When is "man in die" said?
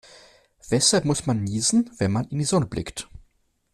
2.11-2.43